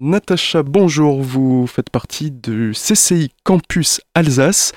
[0.00, 4.72] Natacha, bonjour, vous faites partie du CCI Campus Alsace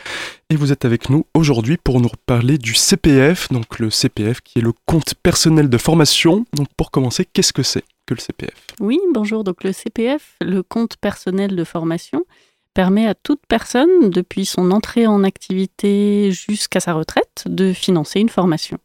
[0.50, 4.57] et vous êtes avec nous aujourd'hui pour nous parler du CPF, donc le CPF qui
[4.57, 6.47] est le compte personnel de formation.
[6.55, 10.63] Donc pour commencer, qu'est-ce que c'est que le CPF Oui, bonjour, donc le CPF, le
[10.63, 12.26] compte personnel de formation,
[12.74, 18.30] permet à toute personne, depuis son entrée en activité jusqu'à sa retraite, de financer une
[18.30, 18.80] formation.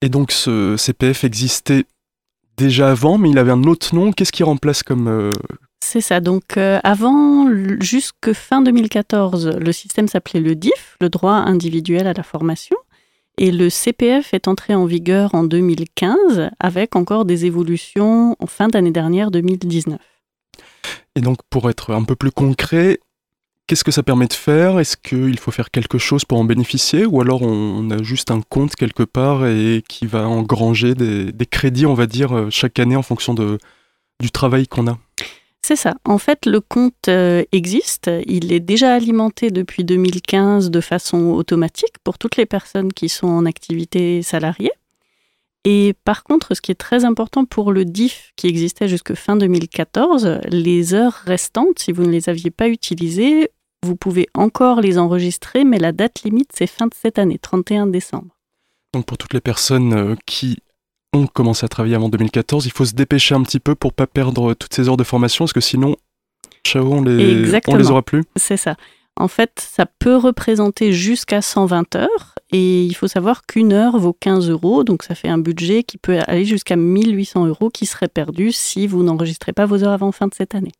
[0.00, 1.86] Et donc ce CPF existait
[2.60, 4.12] déjà avant, mais il avait un autre nom.
[4.12, 5.08] Qu'est-ce qui remplace comme...
[5.08, 5.32] euh,
[5.82, 7.48] C'est ça, donc euh, avant,
[7.80, 12.76] jusque fin 2014, le système s'appelait le DIF, le droit individuel à la formation,
[13.38, 18.68] et le CPF est entré en vigueur en 2015 avec encore des évolutions en fin
[18.68, 19.98] d'année dernière 2019.
[21.16, 23.00] Et donc pour être un peu plus concret,
[23.70, 24.80] qu'est-ce que ça permet de faire?
[24.80, 27.06] Est-ce qu'il faut faire quelque chose pour en bénéficier?
[27.06, 31.46] Ou alors on, a juste un compte quelque part et qui va engranger des, des
[31.46, 33.58] crédits, on va dire, euh, chaque année en fonction de,
[34.18, 34.98] du travail qu'on a?
[35.62, 35.94] C'est ça.
[36.04, 38.10] En fait, le compte euh, existe.
[38.26, 43.28] Il est déjà alimenté depuis 2015 de façon automatique pour toutes les personnes qui sont
[43.28, 44.72] en activité salariée.
[45.64, 49.36] Et par contre, ce qui est très important pour le DIF qui existait jusque fin
[49.36, 53.50] 2014, les heures restantes, si vous ne les aviez pas utilisées,
[53.84, 57.86] vous pouvez encore les enregistrer, mais la date limite, c'est fin de cette année, 31
[57.86, 58.36] décembre.
[58.92, 60.58] Donc pour toutes les personnes euh, qui
[61.12, 64.06] ont commencé à travailler avant 2014, il faut se dépêcher un petit peu pour pas
[64.06, 65.96] perdre toutes ces heures de formation, parce que sinon,
[66.64, 68.24] ciao, on les, on les aura plus.
[68.36, 68.76] C'est ça.
[69.16, 74.16] En fait, ça peut représenter jusqu'à 120 heures et il faut savoir qu'une heure vaut
[74.18, 78.08] 15 euros, donc ça fait un budget qui peut aller jusqu'à 1800 euros qui serait
[78.08, 80.72] perdu si vous n'enregistrez pas vos heures avant fin de cette année.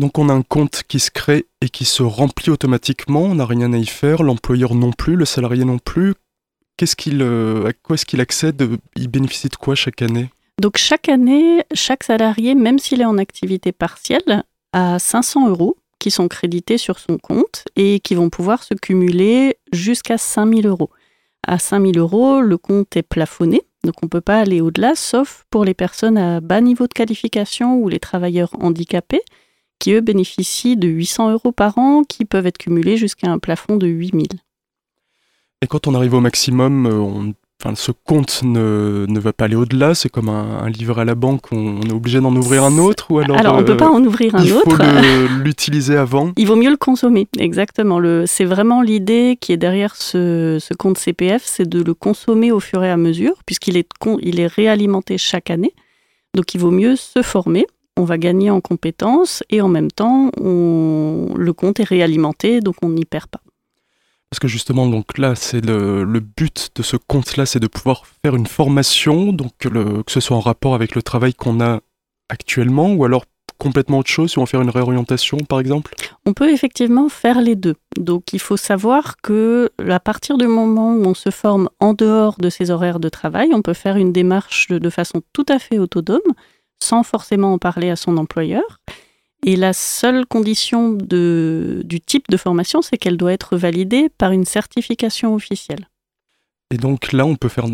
[0.00, 3.46] Donc on a un compte qui se crée et qui se remplit automatiquement, on n'a
[3.46, 6.14] rien à y faire, l'employeur non plus, le salarié non plus.
[6.76, 10.28] Qu'est-ce qu'il, euh, à quoi est-ce qu'il accède Il bénéficie de quoi chaque année?
[10.60, 16.10] Donc chaque année, chaque salarié, même s'il est en activité partielle, a 500 euros qui
[16.10, 20.90] sont crédités sur son compte et qui vont pouvoir se cumuler jusqu'à 5000 euros.
[21.46, 25.44] À 5000 euros, le compte est plafonné, donc on ne peut pas aller au-delà, sauf
[25.48, 29.22] pour les personnes à bas niveau de qualification ou les travailleurs handicapés,
[29.86, 33.76] qui eux bénéficient de 800 euros par an, qui peuvent être cumulés jusqu'à un plafond
[33.76, 34.26] de 8000.
[35.62, 39.44] Et quand on arrive au maximum, euh, on- enfin, ce compte ne, ne va pas
[39.44, 42.34] aller au-delà, c'est comme un, un livre à la banque, on, on est obligé d'en
[42.34, 44.52] ouvrir un autre ou alors, Alors, on ne euh, peut pas en ouvrir un il
[44.54, 44.64] autre.
[44.72, 46.32] faut le- l'utiliser avant?
[46.36, 48.00] Il vaut mieux le consommer, exactement.
[48.26, 52.58] C'est vraiment l'idée qui est derrière ce, ce compte CPF, c'est de le consommer au
[52.58, 53.88] fur et à mesure, puisqu'il est,
[54.20, 55.72] il est réalimenté chaque année.
[56.34, 60.30] Donc il vaut mieux se former, on va gagner en compétences, et en même temps,
[60.40, 63.40] on, le compte est réalimenté, donc on n'y perd pas.
[64.30, 68.02] Parce que justement, donc là, c'est le, le but de ce compte-là, c'est de pouvoir
[68.22, 71.60] faire une formation, donc que, le- que ce soit en rapport avec le travail qu'on
[71.60, 71.80] a
[72.28, 73.24] actuellement, ou alors
[73.58, 75.94] complètement autre chose, si on veut faire une réorientation, par exemple?
[76.26, 77.76] On peut effectivement faire les deux.
[77.98, 82.36] Donc il faut savoir que à partir du moment où on se forme en dehors
[82.38, 85.78] de ses horaires de travail, on peut faire une démarche de façon tout à fait
[85.78, 86.20] autonome,
[86.82, 88.80] sans forcément en parler à son employeur.
[89.44, 94.44] Et la seule condition du type de formation, c'est qu'elle doit être validée par une
[94.44, 95.88] certification officielle.
[96.70, 97.66] Et donc là, on peut faire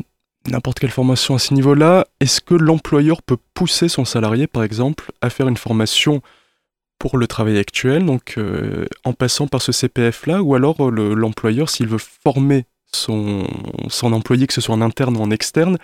[0.48, 2.06] n'importe quelle formation à ce niveau-là.
[2.20, 6.20] Est-ce que l'employeur peut pousser son salarié, par exemple, à faire une formation
[6.98, 11.14] pour le travail actuel, donc euh, en passant par ce CPF-là, ou alors euh, le-
[11.14, 13.44] l'employeur, s'il veut former son,
[13.88, 15.78] son employé, que ce soit en interne ou en externe,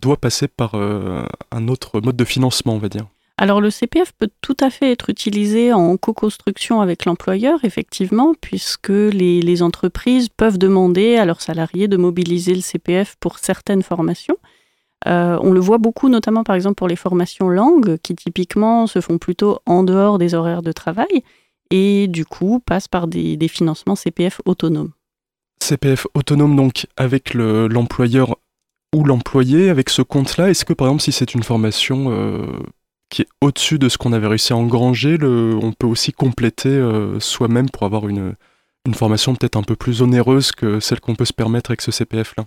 [0.00, 3.06] doit passer par euh, un autre mode de financement, on va dire.
[3.38, 8.88] Alors le CPF peut tout à fait être utilisé en co-construction avec l'employeur, effectivement, puisque
[8.90, 14.36] les, les entreprises peuvent demander à leurs salariés de mobiliser le CPF pour certaines formations.
[15.08, 19.00] Euh, on le voit beaucoup, notamment par exemple pour les formations langues, qui typiquement se
[19.00, 21.24] font plutôt en dehors des horaires de travail
[21.70, 24.92] et du coup passent par des, des financements CPF autonomes.
[25.60, 28.36] CPF autonome, donc, avec le- l'employeur
[28.94, 32.46] ou l'employé, avec ce compte-là, est-ce que, par exemple, si c'est une formation euh,
[33.08, 37.18] qui est au-dessus de ce qu'on avait réussi à engranger, on peut aussi compléter euh,
[37.20, 38.34] soi-même pour avoir une,
[38.94, 42.44] formation peut-être un peu plus onéreuse que celle qu'on peut se permettre avec ce CPF-là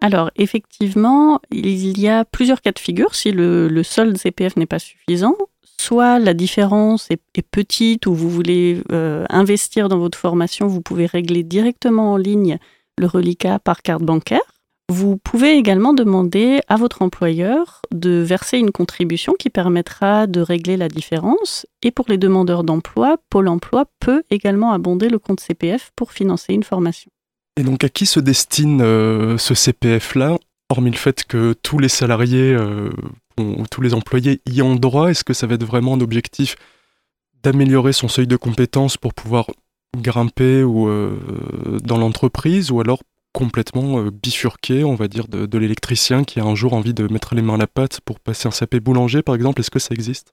[0.00, 4.80] Alors, effectivement, il y a plusieurs cas de figure si le, solde CPF n'est pas
[4.80, 5.36] suffisant.
[5.80, 10.80] Soit la différence est, est petite ou vous voulez euh, investir dans votre formation, vous
[10.80, 12.58] pouvez régler directement en ligne
[12.98, 14.57] le reliquat par carte bancaire.
[14.90, 20.78] Vous pouvez également demander à votre employeur de verser une contribution qui permettra de régler
[20.78, 21.66] la différence.
[21.82, 26.54] Et pour les demandeurs d'emploi, Pôle emploi peut également abonder le compte CPF pour financer
[26.54, 27.10] une formation.
[27.58, 30.38] Et donc, à qui se destine euh, ce CPF-là
[30.70, 32.54] hormis le fait que tous les salariés
[33.38, 36.56] ou tous les employés y ont droit, est-ce que ça va être vraiment un objectif
[37.42, 39.46] d'améliorer son seuil de compétences pour pouvoir
[39.96, 40.90] grimper ou,
[41.82, 42.70] dans l'entreprise?
[42.70, 43.00] Ou alors
[43.32, 47.34] complètement bifurquer, on va dire, de, de l'électricien qui a un jour envie de mettre
[47.34, 49.94] les mains à la pâte pour passer un sapé boulanger, par exemple Est-ce que ça
[49.94, 50.32] existe?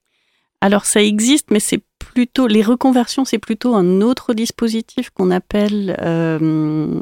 [0.61, 5.97] Alors ça existe, mais c'est plutôt les reconversions, c'est plutôt un autre dispositif qu'on appelle
[6.01, 7.01] euh,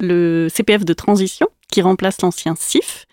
[0.00, 3.06] le CPF de transition, qui remplace l'ancien CIF.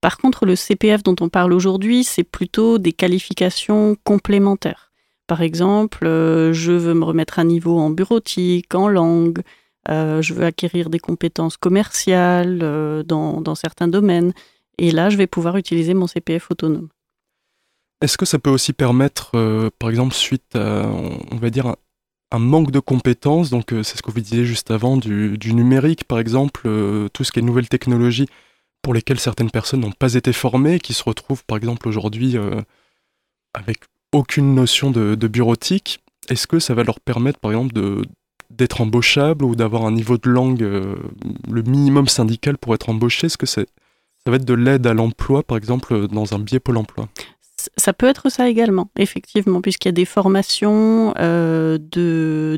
[0.00, 4.92] Par contre, le CPF dont on parle aujourd'hui, c'est plutôt des qualifications complémentaires.
[5.26, 9.40] Par exemple, euh, je veux me remettre à niveau en bureautique, en langue,
[9.90, 12.58] euh, je veux acquérir des compétences commerciales
[13.06, 14.32] dans, dans certains domaines.
[14.78, 16.88] Et là, je vais pouvoir utiliser mon CPF autonome.
[18.02, 21.74] Est-ce que ça peut aussi permettre, euh, par exemple, suite à, on va dire,
[22.30, 26.04] un, manque de compétences, donc euh, c'est ce que vous disiez juste avant, du, numérique,
[26.04, 28.28] par exemple, euh, tout ce qui est nouvelles technologies
[28.82, 32.36] pour lesquelles certaines personnes n'ont pas été formées, qui se retrouvent, par exemple, aujourd'hui
[33.54, 33.78] avec
[34.12, 38.02] aucune notion de, bureautique, est-ce que ça va leur permettre, par exemple, de,
[38.50, 43.38] d'être embauchable ou d'avoir un niveau de langue, le minimum syndical pour être embauché Est-ce
[43.38, 43.62] que ça
[44.26, 47.08] va être de l'aide à l'emploi, par exemple, dans un biais Pôle emploi?
[47.76, 51.78] Ça peut être ça également, effectivement, puisqu'il y a des formations euh,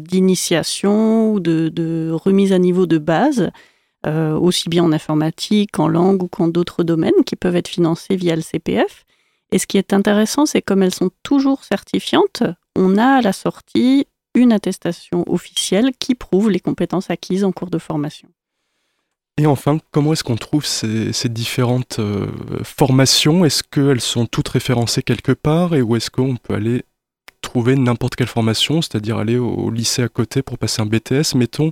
[0.00, 3.50] d'initiation ou de, remise à niveau de base,
[4.06, 8.16] euh, aussi bien en informatique, en langue ou qu'en d'autres domaines, qui peuvent être financés
[8.16, 9.04] via le CPF.
[9.50, 12.42] Et ce qui est intéressant, c'est comme elles sont toujours certifiantes,
[12.76, 14.06] on a à la sortie
[14.38, 18.28] une attestation officielle qui prouve les compétences acquises en cours de formation.
[19.38, 22.26] Et enfin, comment est-ce qu'on trouve ces, différentes euh,
[22.64, 23.44] formations?
[23.44, 26.84] Est-ce qu'elles sont toutes référencées quelque part et où est-ce qu'on peut aller
[27.40, 31.70] trouver n'importe quelle formation, c'est-à-dire aller au, lycée à côté pour passer un BTS, mettons,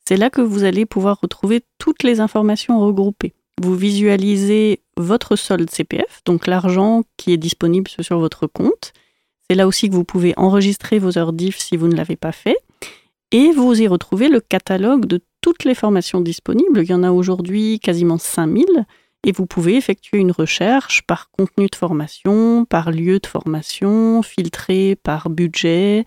[0.06, 3.32] C'est là que vous allez pouvoir retrouver toutes les informations regroupées.
[3.60, 8.92] Vous visualisez votre solde CPF, donc l'argent qui est disponible sur votre compte
[9.52, 12.32] c'est là aussi que vous pouvez enregistrer vos heures diff si vous ne l'avez pas
[12.32, 12.56] fait.
[13.32, 16.80] Et vous y retrouvez le catalogue de toutes les formations disponibles.
[16.82, 18.64] Il y en a aujourd'hui quasiment 5000.
[19.24, 24.96] Et vous pouvez effectuer une recherche par contenu de formation, par lieu de formation, filtré
[24.96, 26.06] par budget,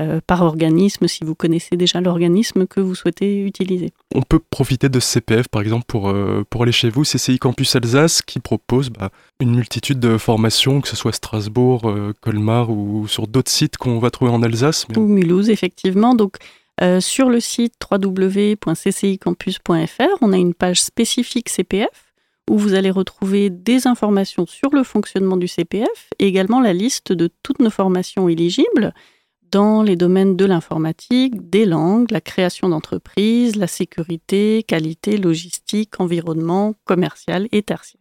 [0.00, 3.92] euh, par organisme si vous connaissez déjà l'organisme que vous souhaitez utiliser.
[4.14, 7.38] On peut profiter de ce CPF par exemple pour, euh, pour aller chez vous, CCI
[7.38, 12.70] Campus Alsace qui propose bah, une multitude de formations, que ce soit Strasbourg, euh, Colmar
[12.70, 14.86] ou sur d'autres sites qu'on va trouver en Alsace.
[14.96, 16.14] Ou Mulhouse effectivement.
[16.14, 16.38] Donc
[17.00, 22.12] sur le site www.ccicampus.fr, on a une page spécifique CPF
[22.50, 27.12] où vous allez retrouver des informations sur le fonctionnement du CPF et également la liste
[27.12, 28.92] de toutes nos formations éligibles
[29.52, 36.74] dans les domaines de l'informatique, des langues, la création d'entreprises, la sécurité, qualité, logistique, environnement,
[36.84, 38.00] commercial et tertiaire.